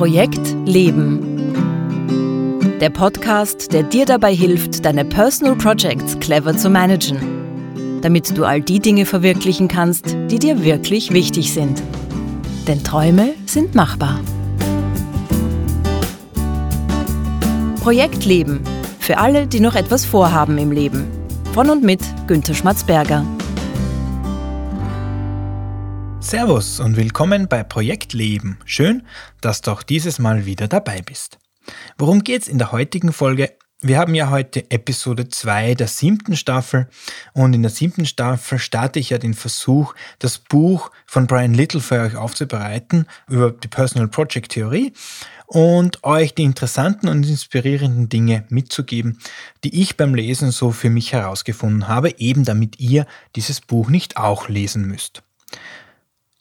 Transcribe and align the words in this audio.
Projekt 0.00 0.56
Leben. 0.64 1.20
Der 2.80 2.88
Podcast, 2.88 3.70
der 3.74 3.82
dir 3.82 4.06
dabei 4.06 4.34
hilft, 4.34 4.82
deine 4.86 5.04
Personal 5.04 5.56
Projects 5.56 6.18
clever 6.20 6.56
zu 6.56 6.70
managen, 6.70 8.00
damit 8.00 8.34
du 8.34 8.46
all 8.46 8.62
die 8.62 8.80
Dinge 8.80 9.04
verwirklichen 9.04 9.68
kannst, 9.68 10.16
die 10.30 10.38
dir 10.38 10.64
wirklich 10.64 11.12
wichtig 11.12 11.52
sind. 11.52 11.82
Denn 12.66 12.82
Träume 12.82 13.34
sind 13.44 13.74
machbar. 13.74 14.18
Projekt 17.82 18.24
Leben. 18.24 18.62
Für 19.00 19.18
alle, 19.18 19.46
die 19.46 19.60
noch 19.60 19.74
etwas 19.74 20.06
vorhaben 20.06 20.56
im 20.56 20.72
Leben. 20.72 21.08
Von 21.52 21.68
und 21.68 21.82
mit 21.82 22.00
Günter 22.26 22.54
Schmatzberger. 22.54 23.22
Servus 26.30 26.78
und 26.78 26.96
willkommen 26.96 27.48
bei 27.48 27.64
Projekt 27.64 28.12
Leben. 28.12 28.56
Schön, 28.64 29.02
dass 29.40 29.62
du 29.62 29.72
auch 29.72 29.82
dieses 29.82 30.20
Mal 30.20 30.46
wieder 30.46 30.68
dabei 30.68 31.02
bist. 31.02 31.40
Worum 31.98 32.22
geht's 32.22 32.46
in 32.46 32.58
der 32.58 32.70
heutigen 32.70 33.12
Folge? 33.12 33.50
Wir 33.80 33.98
haben 33.98 34.14
ja 34.14 34.30
heute 34.30 34.70
Episode 34.70 35.28
2 35.28 35.74
der 35.74 35.88
siebten 35.88 36.36
Staffel 36.36 36.88
und 37.32 37.52
in 37.52 37.62
der 37.62 37.72
siebten 37.72 38.06
Staffel 38.06 38.60
starte 38.60 39.00
ich 39.00 39.10
ja 39.10 39.18
den 39.18 39.34
Versuch, 39.34 39.92
das 40.20 40.38
Buch 40.38 40.92
von 41.04 41.26
Brian 41.26 41.52
Little 41.52 41.80
für 41.80 42.00
euch 42.00 42.14
aufzubereiten 42.14 43.06
über 43.28 43.50
die 43.50 43.66
Personal 43.66 44.06
Project 44.06 44.52
Theorie 44.52 44.92
und 45.46 46.04
euch 46.04 46.32
die 46.32 46.44
interessanten 46.44 47.08
und 47.08 47.26
inspirierenden 47.26 48.08
Dinge 48.08 48.44
mitzugeben, 48.50 49.18
die 49.64 49.82
ich 49.82 49.96
beim 49.96 50.14
Lesen 50.14 50.52
so 50.52 50.70
für 50.70 50.90
mich 50.90 51.12
herausgefunden 51.12 51.88
habe, 51.88 52.20
eben 52.20 52.44
damit 52.44 52.78
ihr 52.78 53.06
dieses 53.34 53.60
Buch 53.60 53.90
nicht 53.90 54.16
auch 54.16 54.48
lesen 54.48 54.86
müsst. 54.86 55.24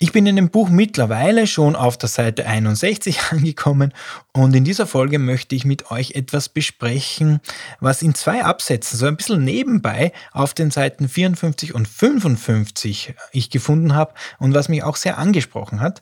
Ich 0.01 0.13
bin 0.13 0.25
in 0.25 0.37
dem 0.37 0.49
Buch 0.49 0.69
mittlerweile 0.69 1.45
schon 1.45 1.75
auf 1.75 1.97
der 1.97 2.07
Seite 2.07 2.45
61 2.45 3.19
angekommen 3.31 3.93
und 4.39 4.55
in 4.55 4.63
dieser 4.63 4.87
Folge 4.87 5.19
möchte 5.19 5.53
ich 5.53 5.65
mit 5.65 5.91
euch 5.91 6.11
etwas 6.11 6.47
besprechen, 6.47 7.41
was 7.81 8.01
in 8.01 8.15
zwei 8.15 8.45
Absätzen, 8.45 8.97
so 8.97 9.05
ein 9.05 9.17
bisschen 9.17 9.43
nebenbei 9.43 10.13
auf 10.31 10.53
den 10.53 10.71
Seiten 10.71 11.09
54 11.09 11.75
und 11.75 11.89
55 11.89 13.15
ich 13.33 13.49
gefunden 13.49 13.95
habe 13.95 14.13
und 14.37 14.53
was 14.53 14.69
mich 14.69 14.81
auch 14.83 14.95
sehr 14.95 15.17
angesprochen 15.17 15.81
hat 15.81 16.01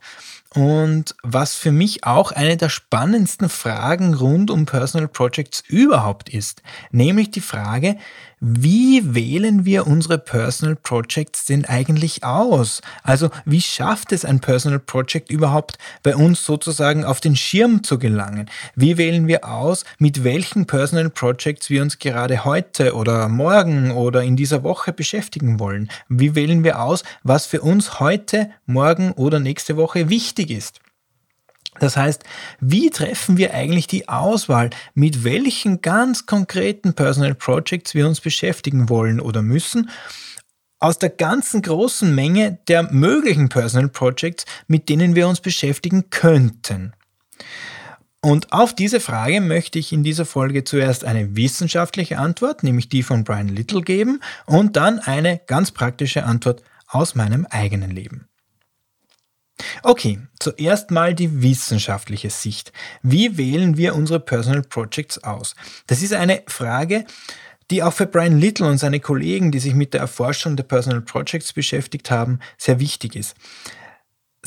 und 0.54 1.16
was 1.24 1.56
für 1.56 1.72
mich 1.72 2.04
auch 2.04 2.32
eine 2.32 2.58
der 2.58 2.70
spannendsten 2.70 3.50
Fragen 3.50 4.14
rund 4.14 4.50
um 4.52 4.66
Personal 4.66 5.08
Projects 5.08 5.64
überhaupt 5.68 6.30
ist, 6.30 6.62
nämlich 6.92 7.32
die 7.32 7.42
Frage, 7.42 7.98
wie 8.40 9.16
wählen 9.16 9.66
wir 9.66 9.88
unsere 9.88 10.20
Personal 10.20 10.76
Projects 10.76 11.46
denn 11.46 11.66
eigentlich 11.66 12.24
aus? 12.24 12.82
Also 13.04 13.30
wie 13.46 13.62
schafft 13.62 14.12
es 14.12 14.26
ein 14.26 14.40
Personal 14.40 14.80
Project 14.80 15.32
überhaupt 15.32 15.80
bei 16.04 16.16
uns 16.16 16.46
sozusagen 16.46 17.04
auf 17.04 17.20
den 17.20 17.36
Schirm 17.36 17.84
zu 17.84 17.98
gelangen? 17.98 18.27
Wie 18.75 18.97
wählen 18.97 19.28
wir 19.28 19.47
aus, 19.47 19.86
mit 20.00 20.23
welchen 20.23 20.66
Personal 20.66 21.09
Projects 21.09 21.70
wir 21.70 21.81
uns 21.81 22.00
gerade 22.00 22.45
heute 22.45 22.95
oder 22.95 23.28
morgen 23.30 23.92
oder 23.92 24.23
in 24.23 24.36
dieser 24.36 24.64
Woche 24.64 24.94
beschäftigen 24.94 25.59
wollen? 25.59 25.89
Wie 26.09 26.36
wählen 26.36 26.64
wir 26.64 26.81
aus, 26.81 27.03
was 27.23 27.45
für 27.45 27.61
uns 27.61 28.00
heute, 28.00 28.50
morgen 28.66 29.11
oder 29.11 29.39
nächste 29.39 29.78
Woche 29.78 30.09
wichtig 30.09 30.52
ist? 30.52 30.80
Das 31.80 31.95
heißt, 31.95 32.23
wie 32.59 32.89
treffen 32.89 33.38
wir 33.38 33.53
eigentlich 33.53 33.88
die 33.88 34.09
Auswahl, 34.09 34.70
mit 34.94 35.23
welchen 35.23 35.81
ganz 35.81 36.25
konkreten 36.25 36.94
Personal 36.94 37.36
Projects 37.36 37.94
wir 37.94 38.08
uns 38.08 38.20
beschäftigen 38.20 38.89
wollen 38.89 39.20
oder 39.20 39.42
müssen, 39.42 39.89
aus 40.80 41.00
der 41.00 41.09
ganzen 41.09 41.61
großen 41.61 42.14
Menge 42.14 42.59
der 42.67 42.92
möglichen 42.92 43.50
Personal 43.50 43.89
Projects, 43.89 44.45
mit 44.67 44.89
denen 44.89 45.16
wir 45.16 45.28
uns 45.28 45.39
beschäftigen 45.39 46.09
könnten? 46.09 46.94
Und 48.28 48.52
auf 48.52 48.75
diese 48.75 49.00
Frage 49.00 49.39
möchte 49.39 49.80
ich 49.80 49.94
in 49.94 50.03
dieser 50.03 50.25
Folge 50.25 50.66
zuerst 50.66 51.06
eine 51.06 51.38
wissenschaftliche 51.38 52.17
Antwort, 52.17 52.61
nämlich 52.61 52.89
die 52.89 53.02
von 53.02 53.23
Brian 53.23 53.48
Little 53.48 53.82
geben, 53.82 54.20
und 54.45 54.76
dann 54.76 54.99
eine 54.99 55.39
ganz 55.48 55.71
praktische 55.71 56.26
Antwort 56.26 56.61
aus 56.87 57.16
meinem 57.16 57.45
eigenen 57.45 57.89
Leben. 57.89 58.27
Okay, 59.82 60.20
zuerst 60.42 60.92
mal 60.92 61.16
die 61.16 61.42
wissenschaftliche 61.42 62.30
Sicht. 62.30 62.73
Wie 63.02 63.37
wählen 63.37 63.77
wir 63.77 63.95
unsere 63.95 64.20
Personal 64.20 64.64
Projects 64.64 65.23
aus? 65.23 65.55
Das 65.87 66.02
ist 66.02 66.11
eine 66.11 66.43
Frage, 66.48 67.05
die 67.71 67.82
auch 67.82 67.93
für 67.93 68.08
Brian 68.08 68.42
Little 68.42 68.67
und 68.67 68.77
seine 68.77 68.99
Kollegen, 68.99 69.54
die 69.54 69.60
sich 69.60 69.73
mit 69.73 69.93
der 69.93 70.02
Erforschung 70.02 70.58
der 70.58 70.66
Personal 70.66 70.99
Projects 70.99 71.54
beschäftigt 71.54 72.11
haben, 72.11 72.39
sehr 72.58 72.82
wichtig 72.82 73.16
ist. 73.16 73.36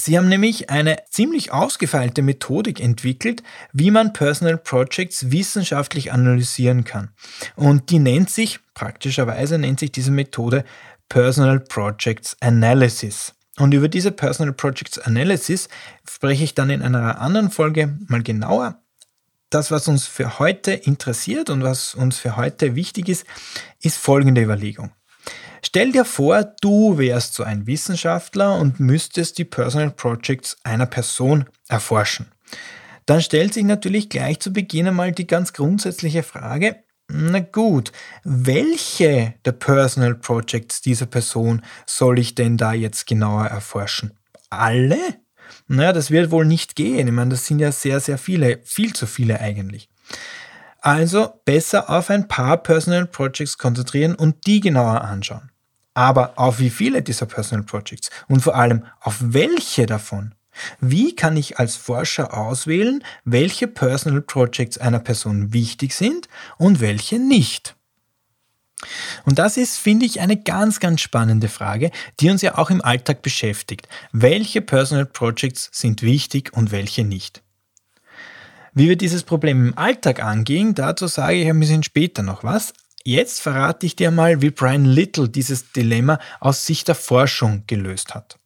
Sie 0.02 0.16
haben 0.16 0.30
nämlich 0.30 0.70
eine 0.70 0.96
ziemlich 1.10 1.52
ausgefeilte 1.52 2.22
Methodik 2.22 2.80
entwickelt, 2.80 3.42
wie 3.74 3.90
man 3.90 4.14
Personal 4.14 4.56
Projects 4.56 5.30
wissenschaftlich 5.30 6.10
analysieren 6.10 6.84
kann. 6.84 7.10
Und 7.54 7.90
die 7.90 7.98
nennt 7.98 8.30
sich, 8.30 8.60
praktischerweise 8.72 9.58
nennt 9.58 9.78
sich 9.78 9.92
diese 9.92 10.10
Methode 10.10 10.64
Personal 11.10 11.60
Projects 11.60 12.34
Analysis. 12.40 13.34
Und 13.58 13.74
über 13.74 13.88
diese 13.88 14.10
Personal 14.10 14.54
Projects 14.54 14.98
Analysis 14.98 15.68
spreche 16.08 16.44
ich 16.44 16.54
dann 16.54 16.70
in 16.70 16.80
einer 16.80 17.20
anderen 17.20 17.50
Folge 17.50 17.98
mal 18.06 18.22
genauer. 18.22 18.82
Das, 19.50 19.70
was 19.70 19.86
uns 19.86 20.06
für 20.06 20.38
heute 20.38 20.72
interessiert 20.72 21.50
und 21.50 21.62
was 21.62 21.94
uns 21.94 22.16
für 22.16 22.36
heute 22.36 22.74
wichtig 22.74 23.10
ist, 23.10 23.26
ist 23.82 23.98
folgende 23.98 24.40
Überlegung. 24.40 24.92
Stell 25.62 25.92
dir 25.92 26.04
vor, 26.04 26.44
du 26.60 26.98
wärst 26.98 27.34
so 27.34 27.42
ein 27.42 27.66
Wissenschaftler 27.66 28.54
und 28.54 28.80
müsstest 28.80 29.38
die 29.38 29.44
Personal 29.44 29.90
Projects 29.90 30.56
einer 30.64 30.86
Person 30.86 31.46
erforschen. 31.68 32.26
Dann 33.06 33.20
stellt 33.20 33.54
sich 33.54 33.64
natürlich 33.64 34.08
gleich 34.08 34.40
zu 34.40 34.52
Beginn 34.52 34.88
einmal 34.88 35.12
die 35.12 35.26
ganz 35.26 35.52
grundsätzliche 35.52 36.22
Frage, 36.22 36.84
na 37.12 37.40
gut, 37.40 37.90
welche 38.22 39.34
der 39.44 39.52
Personal 39.52 40.14
Projects 40.14 40.80
dieser 40.80 41.06
Person 41.06 41.62
soll 41.84 42.20
ich 42.20 42.36
denn 42.36 42.56
da 42.56 42.72
jetzt 42.72 43.06
genauer 43.06 43.46
erforschen? 43.46 44.12
Alle? 44.48 44.98
Naja, 45.66 45.92
das 45.92 46.12
wird 46.12 46.30
wohl 46.30 46.44
nicht 46.44 46.76
gehen. 46.76 47.08
Ich 47.08 47.12
meine, 47.12 47.30
das 47.30 47.46
sind 47.46 47.58
ja 47.58 47.72
sehr, 47.72 47.98
sehr 47.98 48.16
viele, 48.16 48.60
viel 48.64 48.92
zu 48.92 49.06
viele 49.06 49.40
eigentlich. 49.40 49.88
Also 50.80 51.40
besser 51.44 51.90
auf 51.90 52.10
ein 52.10 52.26
paar 52.26 52.56
Personal 52.56 53.06
Projects 53.06 53.58
konzentrieren 53.58 54.14
und 54.14 54.46
die 54.46 54.60
genauer 54.60 55.02
anschauen. 55.02 55.50
Aber 55.94 56.32
auf 56.36 56.58
wie 56.58 56.70
viele 56.70 57.02
dieser 57.02 57.26
Personal 57.26 57.64
Projects 57.64 58.10
und 58.28 58.40
vor 58.40 58.54
allem 58.54 58.84
auf 59.00 59.16
welche 59.20 59.86
davon? 59.86 60.34
Wie 60.80 61.14
kann 61.14 61.36
ich 61.36 61.58
als 61.58 61.76
Forscher 61.76 62.36
auswählen, 62.36 63.04
welche 63.24 63.66
Personal 63.66 64.20
Projects 64.20 64.78
einer 64.78 64.98
Person 64.98 65.52
wichtig 65.52 65.94
sind 65.94 66.28
und 66.58 66.80
welche 66.80 67.18
nicht? 67.18 67.76
Und 69.26 69.38
das 69.38 69.56
ist, 69.58 69.76
finde 69.76 70.06
ich, 70.06 70.20
eine 70.20 70.38
ganz, 70.38 70.80
ganz 70.80 71.02
spannende 71.02 71.48
Frage, 71.48 71.90
die 72.18 72.30
uns 72.30 72.40
ja 72.40 72.56
auch 72.56 72.70
im 72.70 72.82
Alltag 72.82 73.20
beschäftigt. 73.22 73.88
Welche 74.12 74.62
Personal 74.62 75.06
Projects 75.06 75.68
sind 75.72 76.02
wichtig 76.02 76.52
und 76.54 76.70
welche 76.70 77.04
nicht? 77.04 77.42
Wie 78.80 78.88
wir 78.88 78.96
dieses 78.96 79.24
Problem 79.24 79.66
im 79.66 79.76
Alltag 79.76 80.24
angehen, 80.24 80.74
dazu 80.74 81.06
sage 81.06 81.34
ich 81.34 81.46
ein 81.46 81.60
bisschen 81.60 81.82
später 81.82 82.22
noch 82.22 82.44
was. 82.44 82.72
Jetzt 83.04 83.42
verrate 83.42 83.84
ich 83.84 83.94
dir 83.94 84.10
mal, 84.10 84.40
wie 84.40 84.48
Brian 84.48 84.86
Little 84.86 85.28
dieses 85.28 85.72
Dilemma 85.72 86.18
aus 86.40 86.64
Sicht 86.64 86.88
der 86.88 86.94
Forschung 86.94 87.64
gelöst 87.66 88.14
hat. 88.14 88.38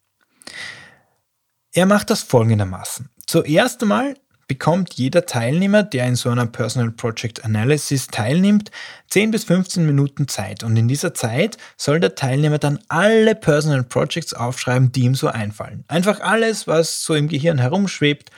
Er 1.73 1.87
macht 1.87 2.11
das 2.11 2.25
folgendermaßen. 2.25 3.11
Zuerst 3.29 3.81
einmal 3.83 4.17
bekommt 4.49 4.95
jeder 4.95 5.25
Teilnehmer, 5.25 5.85
der 5.85 6.09
in 6.09 6.17
so 6.17 6.31
einer 6.31 6.47
Personal 6.47 6.91
Project 6.91 7.45
Analysis 7.45 8.09
teilnimmt, 8.09 8.73
10 9.11 9.31
bis 9.31 9.45
15 9.45 9.87
Minuten 9.87 10.27
Zeit. 10.27 10.65
Und 10.65 10.77
in 10.77 10.89
dieser 10.89 11.15
Zeit 11.15 11.59
soll 11.77 12.01
der 12.01 12.17
Teilnehmer 12.17 12.59
dann 12.59 12.81
alle 12.89 13.37
Personal 13.37 13.85
Projects 13.85 14.35
aufschreiben, 14.35 14.91
die 14.91 15.03
ihm 15.03 15.15
so 15.15 15.29
einfallen. 15.29 15.85
Einfach 15.87 16.19
alles, 16.19 16.67
was 16.67 17.05
so 17.05 17.15
im 17.15 17.29
Gehirn 17.29 17.59
herumschwebt, 17.59 18.33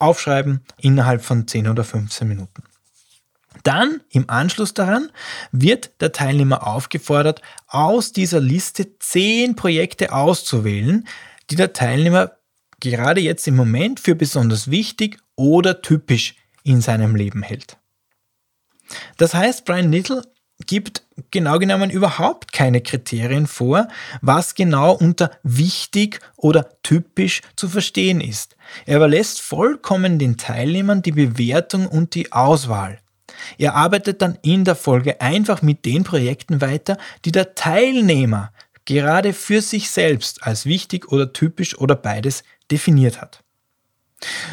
aufschreiben 0.00 0.64
innerhalb 0.78 1.22
von 1.22 1.46
10 1.46 1.68
oder 1.68 1.84
15 1.84 2.26
Minuten. 2.26 2.62
Dann, 3.62 4.00
im 4.10 4.30
Anschluss 4.30 4.74
daran, 4.74 5.10
wird 5.52 5.90
der 6.00 6.12
Teilnehmer 6.12 6.66
aufgefordert, 6.66 7.42
aus 7.66 8.12
dieser 8.12 8.40
Liste 8.40 8.98
10 8.98 9.56
Projekte 9.56 10.12
auszuwählen, 10.12 11.06
die 11.50 11.56
der 11.56 11.72
Teilnehmer 11.72 12.32
gerade 12.78 13.20
jetzt 13.20 13.46
im 13.46 13.56
Moment 13.56 14.00
für 14.00 14.14
besonders 14.14 14.70
wichtig 14.70 15.18
oder 15.36 15.82
typisch 15.82 16.36
in 16.62 16.80
seinem 16.80 17.14
Leben 17.14 17.42
hält. 17.42 17.76
Das 19.18 19.34
heißt, 19.34 19.64
Brian 19.64 19.92
Little 19.92 20.22
gibt 20.66 21.02
genau 21.30 21.58
genommen 21.58 21.90
überhaupt 21.90 22.52
keine 22.52 22.80
Kriterien 22.80 23.46
vor, 23.46 23.88
was 24.20 24.54
genau 24.54 24.92
unter 24.92 25.30
wichtig 25.42 26.20
oder 26.36 26.68
typisch 26.82 27.42
zu 27.56 27.68
verstehen 27.68 28.20
ist. 28.20 28.56
Er 28.86 28.96
überlässt 28.96 29.40
vollkommen 29.40 30.18
den 30.18 30.36
Teilnehmern 30.36 31.02
die 31.02 31.12
Bewertung 31.12 31.86
und 31.86 32.14
die 32.14 32.32
Auswahl. 32.32 32.98
Er 33.58 33.74
arbeitet 33.74 34.22
dann 34.22 34.38
in 34.42 34.64
der 34.64 34.76
Folge 34.76 35.20
einfach 35.20 35.62
mit 35.62 35.84
den 35.84 36.04
Projekten 36.04 36.60
weiter, 36.60 36.98
die 37.24 37.32
der 37.32 37.54
Teilnehmer 37.54 38.52
gerade 38.84 39.32
für 39.32 39.62
sich 39.62 39.90
selbst 39.90 40.42
als 40.42 40.66
wichtig 40.66 41.10
oder 41.12 41.32
typisch 41.32 41.78
oder 41.78 41.94
beides 41.94 42.42
definiert 42.70 43.20
hat. 43.20 43.42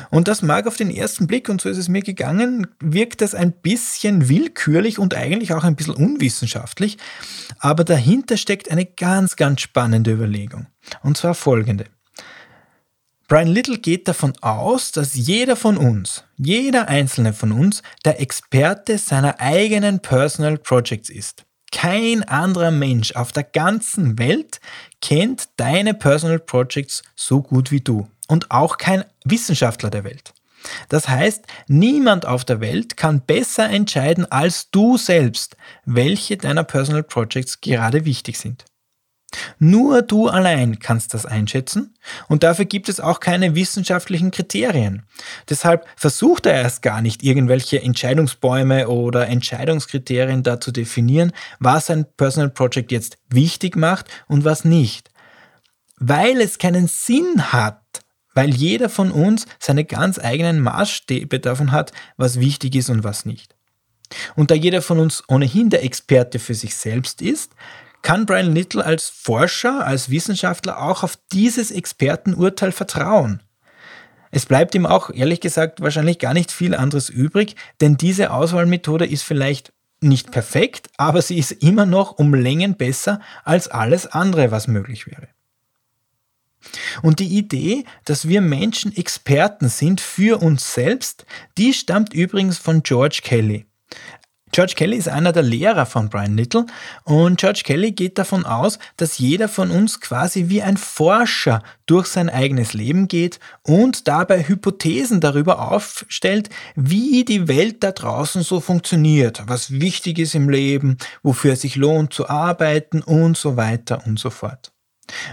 Und 0.09 0.27
das 0.27 0.41
mag 0.41 0.67
auf 0.67 0.77
den 0.77 0.89
ersten 0.89 1.27
Blick, 1.27 1.49
und 1.49 1.61
so 1.61 1.69
ist 1.69 1.77
es 1.77 1.89
mir 1.89 2.01
gegangen, 2.01 2.67
wirkt 2.79 3.21
das 3.21 3.35
ein 3.35 3.51
bisschen 3.51 4.29
willkürlich 4.29 4.99
und 4.99 5.13
eigentlich 5.15 5.53
auch 5.53 5.63
ein 5.63 5.75
bisschen 5.75 5.95
unwissenschaftlich, 5.95 6.97
aber 7.59 7.83
dahinter 7.83 8.37
steckt 8.37 8.71
eine 8.71 8.85
ganz, 8.85 9.35
ganz 9.35 9.61
spannende 9.61 10.11
Überlegung. 10.11 10.67
Und 11.03 11.17
zwar 11.17 11.33
folgende. 11.33 11.85
Brian 13.27 13.49
Little 13.49 13.77
geht 13.77 14.07
davon 14.07 14.33
aus, 14.39 14.93
dass 14.93 15.13
jeder 15.13 15.57
von 15.57 15.75
uns, 15.75 16.23
jeder 16.37 16.87
einzelne 16.87 17.33
von 17.33 17.51
uns, 17.51 17.83
der 18.05 18.21
Experte 18.21 18.97
seiner 18.97 19.41
eigenen 19.41 19.99
Personal 19.99 20.57
Projects 20.57 21.09
ist. 21.09 21.43
Kein 21.73 22.23
anderer 22.23 22.71
Mensch 22.71 23.11
auf 23.11 23.33
der 23.33 23.43
ganzen 23.43 24.17
Welt 24.17 24.61
kennt 25.01 25.49
deine 25.57 25.93
Personal 25.93 26.39
Projects 26.39 27.03
so 27.17 27.41
gut 27.41 27.71
wie 27.71 27.81
du 27.81 28.07
und 28.27 28.51
auch 28.51 28.77
kein 28.77 29.03
Wissenschaftler 29.23 29.89
der 29.89 30.03
Welt. 30.03 30.33
Das 30.89 31.07
heißt, 31.07 31.45
niemand 31.67 32.25
auf 32.25 32.43
der 32.43 32.59
Welt 32.59 32.97
kann 32.97 33.21
besser 33.21 33.69
entscheiden 33.69 34.29
als 34.31 34.69
du 34.71 34.97
selbst, 34.97 35.55
welche 35.85 36.37
deiner 36.37 36.63
Personal 36.63 37.03
Projects 37.03 37.61
gerade 37.61 38.05
wichtig 38.05 38.37
sind. 38.37 38.65
Nur 39.59 40.01
du 40.01 40.29
allein 40.29 40.79
kannst 40.79 41.13
das 41.13 41.25
einschätzen 41.25 41.95
und 42.29 42.43
dafür 42.43 42.63
gibt 42.63 42.87
es 42.87 43.01
auch 43.01 43.19
keine 43.19 43.55
wissenschaftlichen 43.55 44.31
Kriterien. 44.31 45.03
Deshalb 45.49 45.85
versucht 45.97 46.45
er 46.45 46.53
erst 46.53 46.81
gar 46.81 47.01
nicht, 47.01 47.23
irgendwelche 47.23 47.81
Entscheidungsbäume 47.81 48.87
oder 48.87 49.27
Entscheidungskriterien 49.27 50.43
da 50.43 50.61
zu 50.61 50.71
definieren, 50.71 51.33
was 51.59 51.89
ein 51.89 52.05
Personal 52.15 52.49
Project 52.49 52.91
jetzt 52.91 53.17
wichtig 53.29 53.75
macht 53.75 54.07
und 54.27 54.45
was 54.45 54.63
nicht. 54.63 55.11
Weil 55.97 56.39
es 56.39 56.57
keinen 56.57 56.87
Sinn 56.87 57.51
hat, 57.51 57.81
weil 58.37 58.53
jeder 58.53 58.87
von 58.87 59.09
uns 59.09 59.47
seine 59.57 59.83
ganz 59.83 60.19
eigenen 60.19 60.59
Maßstäbe 60.59 61.39
davon 61.39 61.71
hat, 61.71 61.91
was 62.17 62.39
wichtig 62.39 62.75
ist 62.75 62.91
und 62.91 63.03
was 63.03 63.25
nicht. 63.25 63.55
Und 64.35 64.51
da 64.51 64.55
jeder 64.55 64.83
von 64.83 64.99
uns 64.99 65.23
ohnehin 65.27 65.71
der 65.71 65.83
Experte 65.83 66.37
für 66.37 66.53
sich 66.53 66.75
selbst 66.75 67.23
ist, 67.23 67.53
kann 68.03 68.27
Brian 68.27 68.53
Little 68.53 68.85
als 68.85 69.09
Forscher, 69.09 69.83
als 69.83 70.11
Wissenschaftler 70.11 70.79
auch 70.83 71.01
auf 71.01 71.17
dieses 71.31 71.71
Expertenurteil 71.71 72.71
vertrauen. 72.71 73.41
Es 74.29 74.45
bleibt 74.45 74.75
ihm 74.75 74.85
auch, 74.85 75.09
ehrlich 75.09 75.41
gesagt, 75.41 75.81
wahrscheinlich 75.81 76.19
gar 76.19 76.35
nicht 76.35 76.51
viel 76.51 76.75
anderes 76.75 77.09
übrig, 77.09 77.55
denn 77.81 77.97
diese 77.97 78.29
Auswahlmethode 78.29 79.07
ist 79.07 79.23
vielleicht 79.23 79.73
nicht 79.99 80.29
perfekt, 80.29 80.89
aber 80.97 81.23
sie 81.23 81.39
ist 81.39 81.53
immer 81.53 81.87
noch 81.87 82.19
um 82.19 82.35
Längen 82.35 82.75
besser 82.75 83.19
als 83.43 83.67
alles 83.67 84.05
andere, 84.05 84.51
was 84.51 84.67
möglich 84.67 85.07
wäre. 85.07 85.27
Und 87.01 87.19
die 87.19 87.37
Idee, 87.37 87.85
dass 88.05 88.27
wir 88.27 88.41
Menschen 88.41 88.95
Experten 88.95 89.69
sind 89.69 90.01
für 90.01 90.41
uns 90.41 90.73
selbst, 90.73 91.25
die 91.57 91.73
stammt 91.73 92.13
übrigens 92.13 92.57
von 92.57 92.83
George 92.83 93.19
Kelly. 93.23 93.65
George 94.53 94.73
Kelly 94.75 94.95
ist 94.95 95.09
einer 95.09 95.33
der 95.33 95.43
Lehrer 95.43 95.85
von 95.85 96.09
Brian 96.09 96.37
Little 96.37 96.65
und 97.03 97.39
George 97.39 97.61
Kelly 97.63 97.91
geht 97.91 98.17
davon 98.17 98.45
aus, 98.45 98.79
dass 98.95 99.19
jeder 99.19 99.49
von 99.49 99.71
uns 99.71 99.99
quasi 99.99 100.45
wie 100.47 100.61
ein 100.61 100.77
Forscher 100.77 101.61
durch 101.85 102.07
sein 102.07 102.29
eigenes 102.29 102.73
Leben 102.73 103.07
geht 103.07 103.39
und 103.63 104.07
dabei 104.07 104.47
Hypothesen 104.47 105.19
darüber 105.19 105.71
aufstellt, 105.71 106.49
wie 106.75 107.25
die 107.25 107.47
Welt 107.47 107.83
da 107.83 107.91
draußen 107.91 108.41
so 108.41 108.61
funktioniert, 108.61 109.43
was 109.47 109.71
wichtig 109.79 110.17
ist 110.17 110.33
im 110.33 110.49
Leben, 110.49 110.97
wofür 111.23 111.53
es 111.53 111.61
sich 111.61 111.75
lohnt 111.75 112.13
zu 112.13 112.29
arbeiten 112.29 113.01
und 113.01 113.37
so 113.37 113.57
weiter 113.57 114.07
und 114.07 114.17
so 114.17 114.29
fort. 114.29 114.71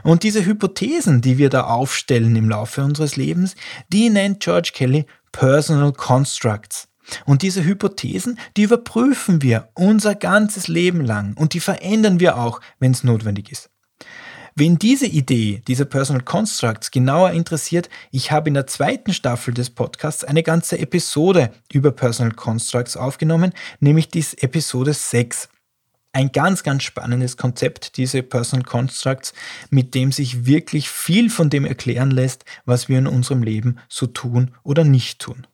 Und 0.02 0.22
diese 0.22 0.44
Hypothesen, 0.44 1.20
die 1.20 1.38
wir 1.38 1.50
da 1.50 1.64
aufstellen 1.64 2.36
im 2.36 2.48
Laufe 2.48 2.82
unseres 2.82 3.16
Lebens, 3.16 3.56
die 3.92 4.10
nennt 4.10 4.40
George 4.40 4.70
Kelly 4.74 5.06
Personal 5.32 5.92
Constructs. 5.92 6.88
Und 7.26 7.42
diese 7.42 7.64
Hypothesen, 7.64 8.38
die 8.56 8.62
überprüfen 8.62 9.42
wir 9.42 9.68
unser 9.74 10.14
ganzes 10.14 10.68
Leben 10.68 11.04
lang 11.04 11.34
und 11.36 11.52
die 11.52 11.60
verändern 11.60 12.20
wir 12.20 12.38
auch, 12.38 12.60
wenn 12.78 12.92
es 12.92 13.04
notwendig 13.04 13.52
ist. 13.52 13.70
Wen 14.56 14.78
diese 14.78 15.06
Idee 15.06 15.62
dieser 15.66 15.84
Personal 15.84 16.22
Constructs 16.22 16.92
genauer 16.92 17.32
interessiert, 17.32 17.90
ich 18.12 18.30
habe 18.30 18.48
in 18.48 18.54
der 18.54 18.68
zweiten 18.68 19.12
Staffel 19.12 19.52
des 19.52 19.68
Podcasts 19.70 20.22
eine 20.22 20.44
ganze 20.44 20.78
Episode 20.78 21.50
über 21.72 21.90
Personal 21.90 22.32
Constructs 22.32 22.96
aufgenommen, 22.96 23.52
nämlich 23.80 24.08
die 24.08 24.24
Episode 24.38 24.94
6. 24.94 25.48
Ein 26.14 26.30
ganz, 26.30 26.62
ganz 26.62 26.84
spannendes 26.84 27.36
Konzept, 27.36 27.96
diese 27.96 28.22
Personal 28.22 28.64
Constructs, 28.64 29.34
mit 29.70 29.96
dem 29.96 30.12
sich 30.12 30.46
wirklich 30.46 30.88
viel 30.88 31.28
von 31.28 31.50
dem 31.50 31.64
erklären 31.64 32.12
lässt, 32.12 32.44
was 32.64 32.88
wir 32.88 32.98
in 32.98 33.08
unserem 33.08 33.42
Leben 33.42 33.78
so 33.88 34.06
tun 34.06 34.52
oder 34.62 34.84
nicht 34.84 35.18
tun. 35.18 35.48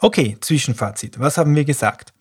Okay, 0.00 0.36
Zwischenfazit. 0.40 1.20
Was 1.20 1.38
haben 1.38 1.54
wir 1.54 1.64
gesagt? 1.64 2.12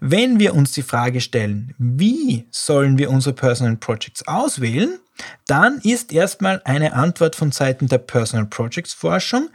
Wenn 0.00 0.40
wir 0.40 0.54
uns 0.54 0.72
die 0.72 0.82
Frage 0.82 1.20
stellen, 1.20 1.74
wie 1.76 2.46
sollen 2.50 2.96
wir 2.96 3.10
unsere 3.10 3.34
Personal 3.34 3.76
Projects 3.76 4.26
auswählen, 4.26 4.98
dann 5.46 5.78
ist 5.80 6.10
erstmal 6.10 6.62
eine 6.64 6.94
Antwort 6.94 7.36
von 7.36 7.52
Seiten 7.52 7.86
der 7.86 7.98
Personal 7.98 8.46
Projects 8.46 8.94
Forschung, 8.94 9.50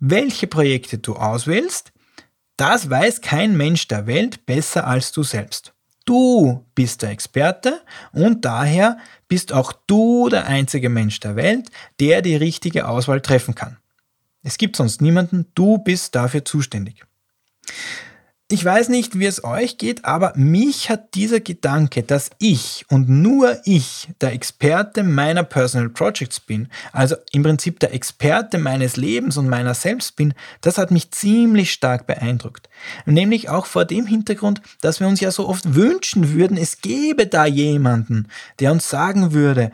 welche 0.00 0.46
Projekte 0.46 0.98
du 0.98 1.16
auswählst, 1.16 1.92
das 2.60 2.90
weiß 2.90 3.22
kein 3.22 3.56
Mensch 3.56 3.88
der 3.88 4.06
Welt 4.06 4.44
besser 4.44 4.86
als 4.86 5.12
du 5.12 5.22
selbst. 5.22 5.72
Du 6.04 6.66
bist 6.74 7.00
der 7.00 7.10
Experte 7.10 7.80
und 8.12 8.44
daher 8.44 8.98
bist 9.28 9.52
auch 9.52 9.72
du 9.86 10.28
der 10.28 10.46
einzige 10.46 10.90
Mensch 10.90 11.20
der 11.20 11.36
Welt, 11.36 11.70
der 12.00 12.20
die 12.20 12.36
richtige 12.36 12.86
Auswahl 12.86 13.22
treffen 13.22 13.54
kann. 13.54 13.78
Es 14.42 14.58
gibt 14.58 14.76
sonst 14.76 15.00
niemanden, 15.00 15.46
du 15.54 15.78
bist 15.78 16.14
dafür 16.14 16.44
zuständig. 16.44 17.04
Ich 18.52 18.64
weiß 18.64 18.88
nicht, 18.88 19.16
wie 19.16 19.26
es 19.26 19.44
euch 19.44 19.78
geht, 19.78 20.04
aber 20.04 20.32
mich 20.34 20.90
hat 20.90 21.14
dieser 21.14 21.38
Gedanke, 21.38 22.02
dass 22.02 22.30
ich 22.40 22.84
und 22.88 23.08
nur 23.08 23.58
ich 23.64 24.08
der 24.20 24.32
Experte 24.32 25.04
meiner 25.04 25.44
Personal 25.44 25.88
Projects 25.88 26.40
bin, 26.40 26.66
also 26.90 27.14
im 27.30 27.44
Prinzip 27.44 27.78
der 27.78 27.94
Experte 27.94 28.58
meines 28.58 28.96
Lebens 28.96 29.36
und 29.36 29.48
meiner 29.48 29.74
selbst 29.74 30.16
bin, 30.16 30.34
das 30.62 30.78
hat 30.78 30.90
mich 30.90 31.12
ziemlich 31.12 31.72
stark 31.72 32.08
beeindruckt. 32.08 32.68
Nämlich 33.06 33.48
auch 33.48 33.66
vor 33.66 33.84
dem 33.84 34.04
Hintergrund, 34.04 34.62
dass 34.80 34.98
wir 34.98 35.06
uns 35.06 35.20
ja 35.20 35.30
so 35.30 35.48
oft 35.48 35.76
wünschen 35.76 36.34
würden, 36.34 36.56
es 36.56 36.80
gäbe 36.80 37.28
da 37.28 37.46
jemanden, 37.46 38.26
der 38.58 38.72
uns 38.72 38.88
sagen 38.88 39.32
würde, 39.32 39.70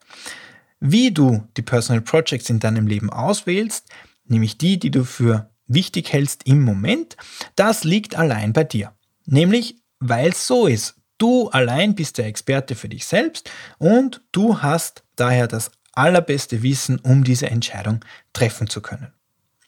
Wie 0.80 1.10
du 1.10 1.46
die 1.56 1.62
Personal 1.62 2.00
Projects 2.00 2.48
in 2.48 2.58
deinem 2.58 2.86
Leben 2.86 3.10
auswählst, 3.10 3.88
nämlich 4.24 4.56
die, 4.56 4.78
die 4.78 4.90
du 4.90 5.04
für 5.04 5.50
wichtig 5.66 6.12
hältst 6.12 6.46
im 6.46 6.62
Moment, 6.62 7.16
das 7.56 7.84
liegt 7.84 8.16
allein 8.16 8.54
bei 8.54 8.64
dir. 8.64 8.92
Nämlich, 9.26 9.76
weil 10.00 10.30
es 10.30 10.46
so 10.46 10.66
ist. 10.66 10.96
Du 11.18 11.48
allein 11.50 11.94
bist 11.94 12.18
der 12.18 12.26
Experte 12.26 12.74
für 12.74 12.88
dich 12.88 13.06
selbst 13.06 13.50
und 13.78 14.22
du 14.32 14.62
hast 14.62 15.04
daher 15.16 15.46
das 15.46 15.70
allerbeste 15.92 16.62
Wissen, 16.62 16.98
um 16.98 17.24
diese 17.24 17.50
Entscheidung 17.50 18.00
treffen 18.32 18.68
zu 18.68 18.80
können. 18.80 19.12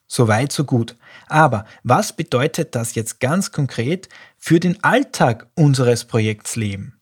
So 0.08 0.28
weit, 0.28 0.52
so 0.52 0.64
gut. 0.64 0.96
Aber 1.28 1.64
was 1.82 2.14
bedeutet 2.14 2.74
das 2.74 2.94
jetzt 2.94 3.20
ganz 3.20 3.52
konkret 3.52 4.08
für 4.38 4.60
den 4.60 4.82
Alltag 4.82 5.46
unseres 5.54 6.04
Projekts 6.04 6.56
Leben? 6.56 6.98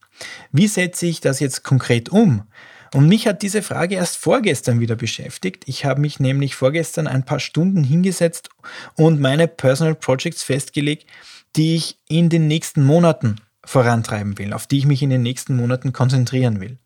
Wie 0.52 0.68
setze 0.68 1.06
ich 1.06 1.20
das 1.20 1.40
jetzt 1.40 1.62
konkret 1.62 2.08
um? 2.08 2.44
Und 2.92 3.08
mich 3.08 3.26
hat 3.28 3.42
diese 3.42 3.62
Frage 3.62 3.94
erst 3.94 4.16
vorgestern 4.16 4.80
wieder 4.80 4.96
beschäftigt. 4.96 5.64
Ich 5.66 5.84
habe 5.84 6.00
mich 6.00 6.18
nämlich 6.18 6.56
vorgestern 6.56 7.06
ein 7.06 7.24
paar 7.24 7.38
Stunden 7.38 7.84
hingesetzt 7.84 8.50
und 8.96 9.20
meine 9.20 9.46
Personal 9.46 9.94
Projects 9.94 10.42
festgelegt, 10.42 11.06
die 11.56 11.76
ich 11.76 11.98
in 12.08 12.28
den 12.28 12.46
nächsten 12.46 12.84
Monaten 12.84 13.36
vorantreiben 13.64 14.38
will, 14.38 14.52
auf 14.52 14.66
die 14.66 14.78
ich 14.78 14.86
mich 14.86 15.02
in 15.02 15.10
den 15.10 15.22
nächsten 15.22 15.56
Monaten 15.56 15.92
konzentrieren 15.92 16.60
will. 16.60 16.78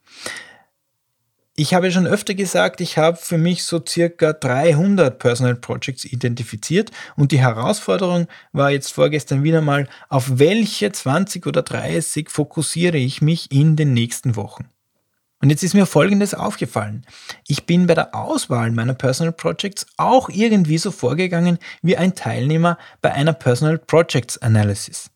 Ich 1.56 1.72
habe 1.72 1.92
schon 1.92 2.08
öfter 2.08 2.34
gesagt, 2.34 2.80
ich 2.80 2.98
habe 2.98 3.16
für 3.16 3.38
mich 3.38 3.62
so 3.62 3.80
circa 3.86 4.32
300 4.32 5.16
Personal 5.20 5.54
Projects 5.54 6.04
identifiziert 6.04 6.90
und 7.14 7.30
die 7.30 7.38
Herausforderung 7.38 8.26
war 8.52 8.72
jetzt 8.72 8.92
vorgestern 8.92 9.44
wieder 9.44 9.60
mal, 9.60 9.88
auf 10.08 10.40
welche 10.40 10.90
20 10.90 11.46
oder 11.46 11.62
30 11.62 12.28
fokussiere 12.28 12.96
ich 12.96 13.22
mich 13.22 13.52
in 13.52 13.76
den 13.76 13.92
nächsten 13.92 14.34
Wochen. 14.34 14.68
Und 15.40 15.50
jetzt 15.50 15.62
ist 15.62 15.74
mir 15.74 15.86
Folgendes 15.86 16.32
aufgefallen. 16.32 17.04
Ich 17.46 17.66
bin 17.66 17.86
bei 17.86 17.94
der 17.94 18.14
Auswahl 18.14 18.70
meiner 18.70 18.94
Personal 18.94 19.32
Projects 19.32 19.86
auch 19.96 20.30
irgendwie 20.30 20.78
so 20.78 20.90
vorgegangen 20.90 21.58
wie 21.82 21.96
ein 21.96 22.14
Teilnehmer 22.14 22.78
bei 23.02 23.12
einer 23.12 23.34
Personal 23.34 23.78
Projects 23.78 24.38
Analysis. 24.38 25.10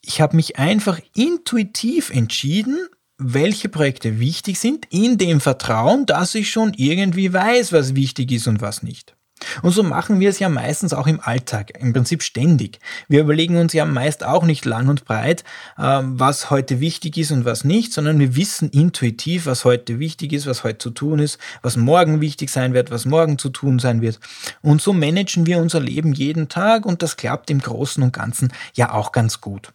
Ich 0.00 0.20
habe 0.20 0.34
mich 0.34 0.58
einfach 0.58 0.98
intuitiv 1.14 2.10
entschieden, 2.10 2.88
welche 3.18 3.68
Projekte 3.68 4.18
wichtig 4.18 4.58
sind, 4.58 4.86
in 4.90 5.16
dem 5.16 5.40
Vertrauen, 5.40 6.06
dass 6.06 6.34
ich 6.34 6.50
schon 6.50 6.74
irgendwie 6.74 7.32
weiß, 7.32 7.72
was 7.72 7.94
wichtig 7.94 8.32
ist 8.32 8.48
und 8.48 8.60
was 8.60 8.82
nicht. 8.82 9.14
Und 9.62 9.72
so 9.72 9.82
machen 9.82 10.20
wir 10.20 10.30
es 10.30 10.38
ja 10.38 10.48
meistens 10.48 10.92
auch 10.92 11.06
im 11.06 11.20
Alltag, 11.20 11.72
im 11.78 11.92
Prinzip 11.92 12.22
ständig. 12.22 12.78
Wir 13.08 13.20
überlegen 13.20 13.56
uns 13.56 13.72
ja 13.72 13.84
meist 13.84 14.24
auch 14.24 14.44
nicht 14.44 14.64
lang 14.64 14.88
und 14.88 15.04
breit, 15.04 15.44
ähm, 15.78 16.18
was 16.18 16.50
heute 16.50 16.80
wichtig 16.80 17.16
ist 17.16 17.30
und 17.30 17.44
was 17.44 17.64
nicht, 17.64 17.92
sondern 17.92 18.18
wir 18.18 18.36
wissen 18.36 18.70
intuitiv, 18.70 19.46
was 19.46 19.64
heute 19.64 19.98
wichtig 19.98 20.32
ist, 20.32 20.46
was 20.46 20.64
heute 20.64 20.78
zu 20.78 20.90
tun 20.90 21.18
ist, 21.18 21.38
was 21.62 21.76
morgen 21.76 22.20
wichtig 22.20 22.50
sein 22.50 22.74
wird, 22.74 22.90
was 22.90 23.04
morgen 23.04 23.38
zu 23.38 23.50
tun 23.50 23.78
sein 23.78 24.00
wird. 24.00 24.20
Und 24.62 24.82
so 24.82 24.92
managen 24.92 25.46
wir 25.46 25.58
unser 25.58 25.80
Leben 25.80 26.12
jeden 26.12 26.48
Tag 26.48 26.86
und 26.86 27.02
das 27.02 27.16
klappt 27.16 27.50
im 27.50 27.60
Großen 27.60 28.02
und 28.02 28.12
Ganzen 28.12 28.52
ja 28.74 28.92
auch 28.92 29.12
ganz 29.12 29.40
gut. 29.40 29.72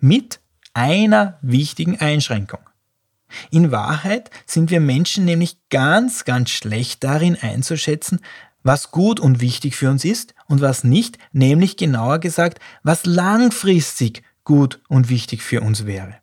Mit 0.00 0.40
einer 0.74 1.38
wichtigen 1.42 1.98
Einschränkung. 2.00 2.60
In 3.50 3.70
Wahrheit 3.70 4.30
sind 4.46 4.70
wir 4.70 4.80
Menschen 4.80 5.24
nämlich 5.24 5.56
ganz, 5.70 6.24
ganz 6.24 6.50
schlecht 6.50 7.02
darin 7.04 7.36
einzuschätzen, 7.40 8.20
was 8.62 8.90
gut 8.90 9.20
und 9.20 9.40
wichtig 9.40 9.76
für 9.76 9.90
uns 9.90 10.04
ist 10.04 10.34
und 10.46 10.60
was 10.60 10.84
nicht, 10.84 11.18
nämlich 11.32 11.76
genauer 11.76 12.18
gesagt, 12.18 12.60
was 12.82 13.06
langfristig 13.06 14.22
gut 14.44 14.80
und 14.88 15.08
wichtig 15.08 15.42
für 15.42 15.60
uns 15.60 15.86
wäre. 15.86 16.16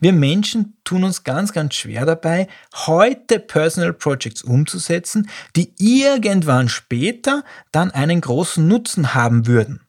Wir 0.00 0.12
Menschen 0.12 0.76
tun 0.84 1.04
uns 1.04 1.24
ganz, 1.24 1.52
ganz 1.52 1.74
schwer 1.74 2.04
dabei, 2.06 2.46
heute 2.74 3.40
Personal 3.40 3.92
Projects 3.92 4.42
umzusetzen, 4.42 5.28
die 5.56 5.72
irgendwann 5.78 6.68
später 6.68 7.44
dann 7.72 7.90
einen 7.90 8.20
großen 8.20 8.66
Nutzen 8.66 9.14
haben 9.14 9.46
würden. 9.46 9.80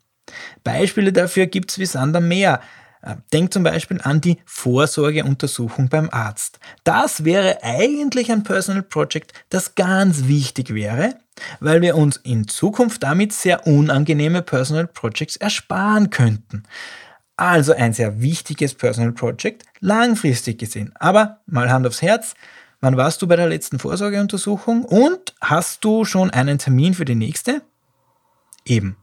Beispiele 0.63 1.11
dafür 1.11 1.47
gibt 1.47 1.71
es 1.71 1.79
wie 1.79 1.85
Sander 1.85 2.21
mehr. 2.21 2.61
Äh, 3.03 3.17
denk 3.33 3.51
zum 3.51 3.63
Beispiel 3.63 3.99
an 4.01 4.21
die 4.21 4.37
Vorsorgeuntersuchung 4.45 5.89
beim 5.89 6.09
Arzt. 6.09 6.59
Das 6.85 7.25
wäre 7.25 7.61
eigentlich 7.61 8.31
ein 8.31 8.43
Personal 8.43 8.81
Project, 8.81 9.33
das 9.49 9.75
ganz 9.75 10.27
wichtig 10.27 10.73
wäre, 10.73 11.15
weil 11.59 11.81
wir 11.81 11.97
uns 11.97 12.15
in 12.17 12.47
Zukunft 12.47 13.03
damit 13.03 13.33
sehr 13.33 13.67
unangenehme 13.67 14.41
Personal 14.41 14.87
Projects 14.87 15.35
ersparen 15.35 16.11
könnten. 16.11 16.63
Also 17.35 17.73
ein 17.73 17.91
sehr 17.91 18.21
wichtiges 18.21 18.73
Personal 18.73 19.11
Project, 19.11 19.65
langfristig 19.81 20.59
gesehen. 20.59 20.93
Aber 20.95 21.41
mal 21.45 21.69
Hand 21.69 21.85
aufs 21.85 22.01
Herz, 22.01 22.35
wann 22.79 22.95
warst 22.95 23.21
du 23.21 23.27
bei 23.27 23.35
der 23.35 23.49
letzten 23.49 23.79
Vorsorgeuntersuchung 23.79 24.85
und 24.85 25.35
hast 25.41 25.83
du 25.83 26.05
schon 26.05 26.29
einen 26.29 26.57
Termin 26.57 26.93
für 26.93 27.05
die 27.05 27.15
nächste? 27.15 27.63
Eben. 28.63 28.95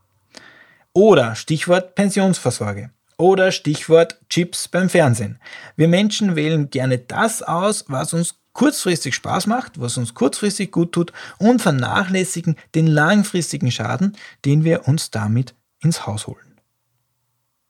Oder 0.95 1.35
Stichwort 1.35 1.95
Pensionsvorsorge. 1.95 2.90
Oder 3.21 3.53
Stichwort 3.53 4.19
Chips 4.31 4.67
beim 4.67 4.89
Fernsehen. 4.89 5.39
Wir 5.77 5.89
Menschen 5.89 6.37
wählen 6.37 6.71
gerne 6.71 6.97
das 6.97 7.43
aus, 7.43 7.85
was 7.89 8.15
uns 8.15 8.37
kurzfristig 8.55 9.15
Spaß 9.15 9.47
macht, 9.47 9.79
was 9.79 9.99
uns 9.99 10.15
kurzfristig 10.15 10.73
gut 10.73 10.93
tut 10.93 11.12
und 11.37 11.61
vernachlässigen 11.61 12.57
den 12.75 12.87
langfristigen 12.87 13.71
Schaden, 13.71 14.17
den 14.47 14.65
wir 14.65 14.89
uns 14.89 15.11
damit 15.11 15.55
ins 15.83 16.07
Haus 16.07 16.29
holen. 16.29 16.57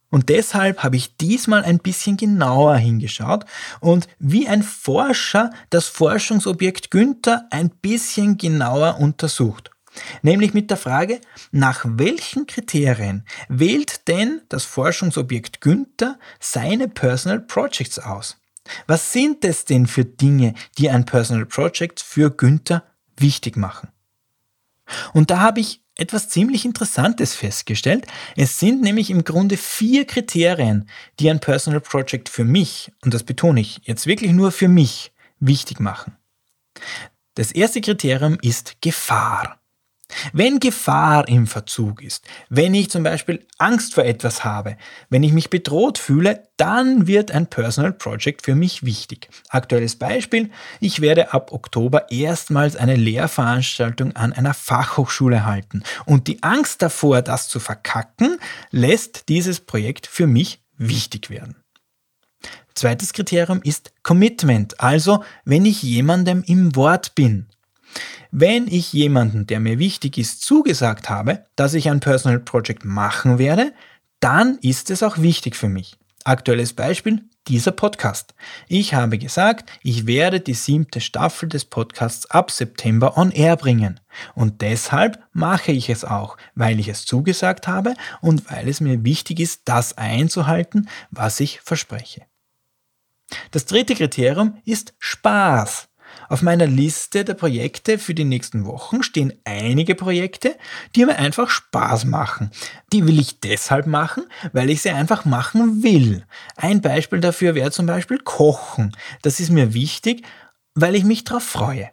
Und 0.09 0.29
deshalb 0.29 0.85
habe 0.85 0.95
ich 0.95 1.17
diesmal 1.17 1.65
ein 1.65 1.81
bisschen 1.81 2.17
genauer 2.17 2.77
hingeschaut 2.77 3.45
und 3.81 4.07
wie 4.21 4.47
ein 4.47 4.63
Forscher 4.63 5.51
das 5.71 5.89
Forschungsobjekt 5.89 6.93
Günther 6.93 7.49
ein 7.51 7.71
bisschen 7.71 8.39
genauer 8.39 8.99
untersucht. 9.01 9.73
Nämlich 10.23 10.55
mit 10.55 10.71
der 10.71 10.77
Frage, 10.77 11.21
nach 11.51 11.85
welchen 11.85 12.47
Kriterien 12.47 13.25
wählt 13.49 14.09
denn 14.09 14.43
das 14.49 14.65
Forschungsobjekt 14.65 15.61
Günther 15.61 16.19
seine 16.39 16.89
Personal 16.89 17.41
Projects 17.41 17.99
aus? 17.99 18.37
Was 18.87 19.13
sind 19.13 19.45
es 19.45 19.65
denn 19.65 19.87
für 19.87 20.05
Dinge, 20.05 20.55
die 20.79 20.91
ein 20.91 21.07
Personal 21.07 21.47
Project 21.47 22.01
für 22.01 22.31
Günther 22.31 22.85
wichtig 23.17 23.57
machen? 23.57 23.89
Und 25.13 25.31
da 25.31 25.41
habe 25.41 25.61
ich 25.61 25.83
etwas 25.97 26.29
ziemlich 26.29 26.65
Interessantes 26.65 27.35
festgestellt. 27.35 28.07
Es 28.37 28.59
sind 28.59 28.81
nämlich 28.83 29.11
im 29.11 29.25
Grunde 29.25 29.57
vier 29.57 30.07
Kriterien, 30.07 30.89
die 31.19 31.31
ein 31.31 31.41
Personal 31.41 31.81
Project 31.81 32.29
für 32.29 32.45
mich, 32.45 32.91
und 33.03 33.13
das 33.13 33.23
betone 33.23 33.61
ich 33.61 33.81
jetzt 33.85 34.07
wirklich 34.07 34.33
nur 34.33 34.51
für 34.51 34.69
mich, 34.69 35.13
wichtig 35.39 35.79
machen. 35.79 36.17
Das 37.35 37.53
erste 37.53 37.81
Kriterium 37.81 38.39
ist 38.43 38.81
Gefahr. 38.81 39.60
Wenn 40.33 40.61
Gefahr 40.61 41.29
im 41.29 41.47
Verzug 41.47 42.03
ist, 42.03 42.25
wenn 42.49 42.75
ich 42.75 42.91
zum 42.91 43.03
Beispiel 43.03 43.47
Angst 43.59 43.95
vor 43.95 44.05
etwas 44.05 44.45
habe, 44.45 44.77
wenn 45.09 45.23
ich 45.23 45.33
mich 45.33 45.51
bedroht 45.51 45.99
fühle, 45.99 46.49
dann 46.57 47.07
wird 47.07 47.31
ein 47.31 47.47
Personal 47.47 47.93
Project 47.93 48.43
für 48.43 48.55
mich 48.55 48.85
wichtig. 48.85 49.29
Aktuelles 49.49 49.97
Beispiel, 49.97 50.51
ich 50.81 51.01
werde 51.01 51.33
ab 51.33 51.53
Oktober 51.53 52.11
erstmals 52.11 52.77
eine 52.77 52.97
Lehrveranstaltung 52.97 54.17
an 54.17 54.33
einer 54.33 54.55
Fachhochschule 54.55 55.45
halten 55.45 55.83
und 56.07 56.27
die 56.27 56.43
Angst 56.43 56.83
davor, 56.83 57.23
das 57.23 57.49
zu 57.49 57.61
verkacken, 57.61 58.39
lässt 58.71 59.29
dieses 59.29 59.61
Projekt 59.61 60.07
für 60.07 60.27
mich 60.27 60.63
wichtig 60.77 61.31
werden. 61.31 61.57
Zweites 62.75 63.13
Kriterium 63.13 63.61
ist 63.63 63.93
Commitment, 64.03 64.81
also 64.81 65.23
wenn 65.45 65.67
ich 65.67 65.83
jemandem 65.83 66.43
im 66.47 66.75
Wort 66.77 67.15
bin. 67.15 67.50
Wenn 68.31 68.69
ich 68.69 68.93
jemanden, 68.93 69.47
der 69.47 69.61
mir 69.61 69.79
wichtig 69.79 70.19
ist, 70.19 70.43
zugesagt 70.43 71.09
habe, 71.11 71.47
dass 71.57 71.75
ich 71.75 71.91
ein 71.91 72.01
Personal 72.01 72.39
Project 72.39 72.85
machen 72.85 73.39
werde, 73.39 73.73
dann 74.21 74.59
ist 74.63 74.91
es 74.91 75.03
auch 75.03 75.19
wichtig 75.19 75.57
für 75.57 75.69
mich. 75.69 75.97
Aktuelles 76.25 76.75
Beispiel, 76.75 77.23
dieser 77.49 77.73
Podcast. 77.73 78.35
Ich 78.69 78.95
habe 78.95 79.19
gesagt, 79.19 79.71
ich 79.83 80.07
werde 80.07 80.41
die 80.41 80.55
siebte 80.55 81.01
Staffel 81.01 81.49
des 81.49 81.65
Podcasts 81.65 82.31
ab 82.31 82.51
September 82.51 83.17
on 83.17 83.33
air 83.33 83.57
bringen. 83.57 83.99
Und 84.35 84.61
deshalb 84.61 85.19
mache 85.33 85.73
ich 85.73 85.89
es 85.91 86.05
auch, 86.05 86.37
weil 86.55 86.79
ich 86.79 86.89
es 86.89 87.07
zugesagt 87.07 87.67
habe 87.67 87.95
und 88.21 88.51
weil 88.51 88.69
es 88.69 88.81
mir 88.81 89.05
wichtig 89.05 89.41
ist, 89.41 89.63
das 89.65 89.97
einzuhalten, 89.97 90.89
was 91.11 91.41
ich 91.41 91.61
verspreche. 91.63 92.23
Das 93.51 93.65
dritte 93.65 93.95
Kriterium 93.95 94.59
ist 94.65 94.95
Spaß. 94.99 95.90
Auf 96.31 96.43
meiner 96.43 96.69
Liste 96.69 97.25
der 97.25 97.35
Projekte 97.35 97.99
für 97.99 98.15
die 98.15 98.25
nächsten 98.25 98.65
Wochen 98.65 99.03
stehen 99.03 99.33
einige 99.43 99.97
Projekte, 99.97 100.57
die 100.95 101.05
mir 101.05 101.17
einfach 101.17 101.51
Spaß 101.51 102.05
machen. 102.05 102.53
Die 102.93 103.05
will 103.05 103.19
ich 103.19 103.41
deshalb 103.41 103.89
machen, 103.89 104.23
weil 104.53 104.71
ich 104.71 104.81
sie 104.81 104.91
einfach 104.91 105.25
machen 105.25 105.83
will. 105.83 106.25
Ein 106.55 106.83
Beispiel 106.83 107.19
dafür 107.19 107.57
wäre 107.57 107.73
zum 107.73 107.87
Beispiel 107.87 108.19
Kochen. 108.19 108.97
Das 109.23 109.41
ist 109.41 109.51
mir 109.51 109.75
wichtig, 109.75 110.23
weil 110.77 110.95
ich 110.95 111.03
mich 111.03 111.25
darauf 111.25 111.43
freue. 111.43 111.91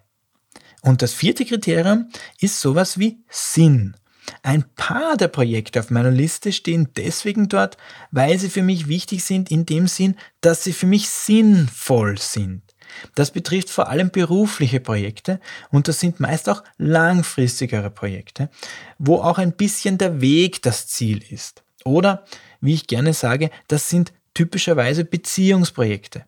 Und 0.83 1.01
das 1.01 1.13
vierte 1.13 1.43
Kriterium 1.43 2.11
ist 2.39 2.61
sowas 2.61 2.99
wie 2.99 3.17
Sinn. 3.31 3.95
Ein 4.43 4.65
paar 4.75 5.17
der 5.17 5.29
Projekte 5.29 5.79
auf 5.79 5.89
meiner 5.89 6.11
Liste 6.11 6.53
stehen 6.53 6.89
deswegen 6.95 7.49
dort, 7.49 7.77
weil 8.11 8.37
sie 8.37 8.51
für 8.51 8.61
mich 8.61 8.87
wichtig 8.87 9.23
sind 9.23 9.49
in 9.49 9.65
dem 9.65 9.87
Sinn, 9.87 10.15
dass 10.41 10.63
sie 10.63 10.73
für 10.73 10.85
mich 10.85 11.09
sinnvoll 11.09 12.19
sind. 12.19 12.66
Das 13.15 13.31
betrifft 13.31 13.69
vor 13.69 13.89
allem 13.89 14.09
berufliche 14.11 14.79
Projekte 14.79 15.39
und 15.69 15.87
das 15.87 15.99
sind 15.99 16.19
meist 16.19 16.49
auch 16.49 16.63
langfristigere 16.77 17.89
Projekte, 17.89 18.49
wo 18.97 19.17
auch 19.17 19.37
ein 19.37 19.53
bisschen 19.53 19.97
der 19.97 20.21
Weg 20.21 20.61
das 20.61 20.87
Ziel 20.87 21.23
ist. 21.29 21.63
Oder, 21.83 22.25
wie 22.61 22.73
ich 22.73 22.87
gerne 22.87 23.13
sage, 23.13 23.49
das 23.67 23.89
sind 23.89 24.13
typischerweise 24.33 25.05
Beziehungsprojekte. 25.05 26.25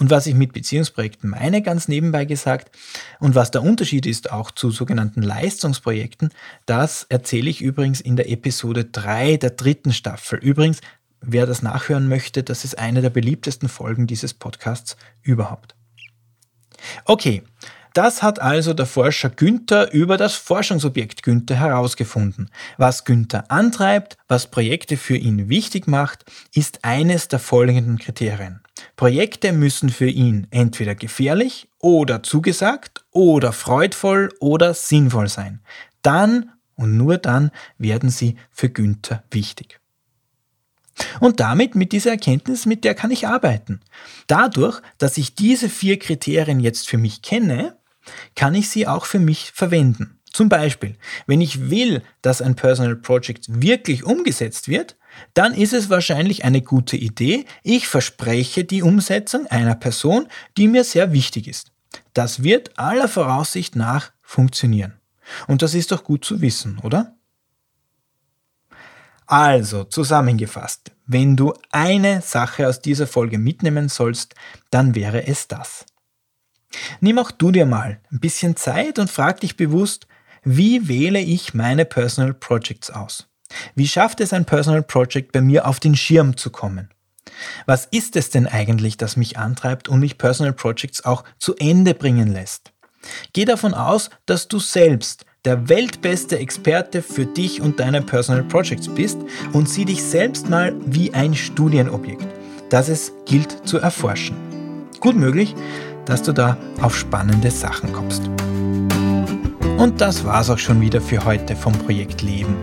Und 0.00 0.08
was 0.08 0.26
ich 0.26 0.34
mit 0.34 0.54
Beziehungsprojekten 0.54 1.28
meine, 1.28 1.60
ganz 1.60 1.86
nebenbei 1.86 2.24
gesagt, 2.24 2.74
und 3.18 3.34
was 3.34 3.50
der 3.50 3.62
Unterschied 3.62 4.06
ist 4.06 4.32
auch 4.32 4.50
zu 4.50 4.70
sogenannten 4.70 5.20
Leistungsprojekten, 5.20 6.30
das 6.64 7.04
erzähle 7.10 7.50
ich 7.50 7.60
übrigens 7.60 8.00
in 8.00 8.16
der 8.16 8.30
Episode 8.30 8.86
3 8.86 9.36
der 9.36 9.50
dritten 9.50 9.92
Staffel. 9.92 10.38
Übrigens, 10.38 10.80
wer 11.20 11.46
das 11.46 11.62
nachhören 11.62 12.08
möchte, 12.08 12.42
das 12.42 12.64
ist 12.64 12.78
eine 12.78 13.02
der 13.02 13.10
beliebtesten 13.10 13.68
Folgen 13.68 14.06
dieses 14.06 14.34
Podcasts 14.34 14.96
überhaupt. 15.22 15.74
Okay, 17.04 17.42
das 17.92 18.22
hat 18.22 18.40
also 18.40 18.72
der 18.72 18.86
Forscher 18.86 19.30
Günther 19.30 19.92
über 19.92 20.16
das 20.16 20.34
Forschungsobjekt 20.34 21.24
Günther 21.24 21.56
herausgefunden. 21.56 22.50
Was 22.76 23.04
Günther 23.04 23.50
antreibt, 23.50 24.16
was 24.28 24.50
Projekte 24.50 24.96
für 24.96 25.16
ihn 25.16 25.48
wichtig 25.48 25.88
macht, 25.88 26.24
ist 26.54 26.84
eines 26.84 27.26
der 27.26 27.40
folgenden 27.40 27.98
Kriterien. 27.98 28.60
Projekte 28.94 29.52
müssen 29.52 29.90
für 29.90 30.08
ihn 30.08 30.46
entweder 30.50 30.94
gefährlich 30.94 31.68
oder 31.80 32.22
zugesagt 32.22 33.04
oder 33.10 33.52
freudvoll 33.52 34.30
oder 34.38 34.72
sinnvoll 34.72 35.28
sein. 35.28 35.60
Dann 36.02 36.52
und 36.76 36.96
nur 36.96 37.18
dann 37.18 37.50
werden 37.76 38.08
sie 38.08 38.36
für 38.50 38.70
Günther 38.70 39.24
wichtig. 39.30 39.79
Und 41.20 41.40
damit, 41.40 41.74
mit 41.74 41.92
dieser 41.92 42.10
Erkenntnis, 42.10 42.66
mit 42.66 42.84
der 42.84 42.94
kann 42.94 43.10
ich 43.10 43.26
arbeiten. 43.26 43.80
Dadurch, 44.26 44.80
dass 44.98 45.16
ich 45.16 45.34
diese 45.34 45.68
vier 45.68 45.98
Kriterien 45.98 46.60
jetzt 46.60 46.88
für 46.88 46.98
mich 46.98 47.22
kenne, 47.22 47.76
kann 48.34 48.54
ich 48.54 48.68
sie 48.70 48.86
auch 48.86 49.04
für 49.04 49.18
mich 49.18 49.52
verwenden. 49.54 50.18
Zum 50.32 50.48
Beispiel, 50.48 50.96
wenn 51.26 51.40
ich 51.40 51.70
will, 51.70 52.02
dass 52.22 52.40
ein 52.40 52.54
Personal 52.54 52.96
Project 52.96 53.62
wirklich 53.62 54.04
umgesetzt 54.04 54.68
wird, 54.68 54.96
dann 55.34 55.54
ist 55.54 55.72
es 55.72 55.90
wahrscheinlich 55.90 56.44
eine 56.44 56.62
gute 56.62 56.96
Idee. 56.96 57.44
Ich 57.64 57.88
verspreche 57.88 58.64
die 58.64 58.82
Umsetzung 58.82 59.46
einer 59.48 59.74
Person, 59.74 60.28
die 60.56 60.68
mir 60.68 60.84
sehr 60.84 61.12
wichtig 61.12 61.48
ist. 61.48 61.72
Das 62.14 62.44
wird 62.44 62.78
aller 62.78 63.08
Voraussicht 63.08 63.74
nach 63.74 64.12
funktionieren. 64.22 65.00
Und 65.48 65.62
das 65.62 65.74
ist 65.74 65.90
doch 65.90 66.04
gut 66.04 66.24
zu 66.24 66.40
wissen, 66.40 66.78
oder? 66.78 67.16
Also, 69.30 69.84
zusammengefasst, 69.84 70.90
wenn 71.06 71.36
du 71.36 71.54
eine 71.70 72.20
Sache 72.20 72.66
aus 72.66 72.80
dieser 72.80 73.06
Folge 73.06 73.38
mitnehmen 73.38 73.88
sollst, 73.88 74.34
dann 74.72 74.96
wäre 74.96 75.24
es 75.28 75.46
das. 75.46 75.86
Nimm 77.00 77.16
auch 77.20 77.30
du 77.30 77.52
dir 77.52 77.64
mal 77.64 78.00
ein 78.10 78.18
bisschen 78.18 78.56
Zeit 78.56 78.98
und 78.98 79.08
frag 79.08 79.38
dich 79.38 79.56
bewusst, 79.56 80.08
wie 80.42 80.88
wähle 80.88 81.20
ich 81.20 81.54
meine 81.54 81.84
Personal 81.84 82.34
Projects 82.34 82.90
aus? 82.90 83.28
Wie 83.76 83.86
schafft 83.86 84.20
es 84.20 84.32
ein 84.32 84.46
Personal 84.46 84.82
Project 84.82 85.30
bei 85.30 85.40
mir 85.40 85.68
auf 85.68 85.78
den 85.78 85.94
Schirm 85.94 86.36
zu 86.36 86.50
kommen? 86.50 86.90
Was 87.66 87.86
ist 87.86 88.16
es 88.16 88.30
denn 88.30 88.48
eigentlich, 88.48 88.96
das 88.96 89.16
mich 89.16 89.38
antreibt 89.38 89.88
und 89.88 90.00
mich 90.00 90.18
Personal 90.18 90.54
Projects 90.54 91.04
auch 91.04 91.22
zu 91.38 91.54
Ende 91.54 91.94
bringen 91.94 92.32
lässt? 92.32 92.72
Geh 93.32 93.44
davon 93.44 93.74
aus, 93.74 94.10
dass 94.26 94.48
du 94.48 94.58
selbst 94.58 95.24
der 95.44 95.70
weltbeste 95.70 96.38
Experte 96.38 97.00
für 97.00 97.24
dich 97.24 97.62
und 97.62 97.80
deine 97.80 98.02
Personal 98.02 98.42
Projects 98.42 98.88
bist 98.88 99.18
und 99.52 99.68
sieh 99.68 99.86
dich 99.86 100.02
selbst 100.02 100.50
mal 100.50 100.74
wie 100.84 101.14
ein 101.14 101.34
Studienobjekt, 101.34 102.26
das 102.68 102.90
es 102.90 103.12
gilt 103.24 103.66
zu 103.66 103.78
erforschen. 103.78 104.36
Gut 105.00 105.16
möglich, 105.16 105.54
dass 106.04 106.22
du 106.22 106.32
da 106.32 106.58
auf 106.82 106.94
spannende 106.96 107.50
Sachen 107.50 107.90
kommst. 107.92 108.28
Und 109.78 110.02
das 110.02 110.26
war's 110.26 110.50
auch 110.50 110.58
schon 110.58 110.82
wieder 110.82 111.00
für 111.00 111.24
heute 111.24 111.56
vom 111.56 111.72
Projekt 111.72 112.20
Leben. 112.20 112.54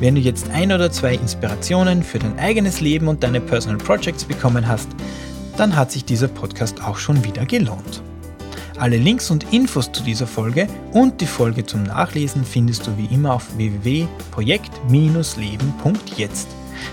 Wenn 0.00 0.16
du 0.16 0.20
jetzt 0.20 0.50
ein 0.50 0.72
oder 0.72 0.90
zwei 0.90 1.14
Inspirationen 1.14 2.02
für 2.02 2.18
dein 2.18 2.36
eigenes 2.40 2.80
Leben 2.80 3.06
und 3.06 3.22
deine 3.22 3.40
Personal 3.40 3.78
Projects 3.78 4.24
bekommen 4.24 4.66
hast, 4.66 4.88
dann 5.56 5.76
hat 5.76 5.92
sich 5.92 6.04
dieser 6.04 6.26
Podcast 6.26 6.82
auch 6.82 6.96
schon 6.96 7.22
wieder 7.22 7.46
gelohnt. 7.46 8.02
Alle 8.76 8.96
Links 8.96 9.30
und 9.30 9.52
Infos 9.52 9.92
zu 9.92 10.02
dieser 10.02 10.26
Folge 10.26 10.66
und 10.92 11.20
die 11.20 11.26
Folge 11.26 11.64
zum 11.64 11.84
Nachlesen 11.84 12.44
findest 12.44 12.84
du 12.86 12.98
wie 12.98 13.06
immer 13.06 13.34
auf 13.34 13.56
www.projekt-leben.jetzt. 13.56 16.48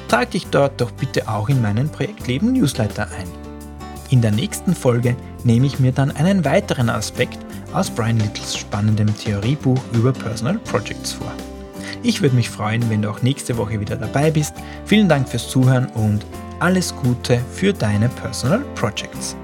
Trag 0.07 0.31
dich 0.31 0.47
dort 0.47 0.79
doch 0.79 0.91
bitte 0.91 1.27
auch 1.27 1.49
in 1.49 1.61
meinen 1.61 1.89
Projektleben 1.89 2.53
Newsletter 2.53 3.09
ein. 3.17 3.27
In 4.11 4.21
der 4.21 4.31
nächsten 4.31 4.75
Folge 4.75 5.15
nehme 5.43 5.65
ich 5.65 5.79
mir 5.79 5.91
dann 5.91 6.11
einen 6.11 6.45
weiteren 6.45 6.89
Aspekt 6.89 7.39
aus 7.73 7.89
Brian 7.89 8.19
Littles 8.19 8.57
spannendem 8.57 9.15
Theoriebuch 9.17 9.81
über 9.93 10.13
Personal 10.13 10.59
Projects 10.59 11.13
vor. 11.13 11.31
Ich 12.03 12.21
würde 12.21 12.35
mich 12.35 12.49
freuen, 12.49 12.87
wenn 12.89 13.01
du 13.01 13.09
auch 13.09 13.23
nächste 13.23 13.57
Woche 13.57 13.79
wieder 13.79 13.95
dabei 13.95 14.29
bist. 14.29 14.53
Vielen 14.85 15.09
Dank 15.09 15.27
fürs 15.27 15.49
Zuhören 15.49 15.87
und 15.87 16.23
alles 16.59 16.95
Gute 16.95 17.41
für 17.51 17.73
deine 17.73 18.09
Personal 18.09 18.59
Projects. 18.75 19.35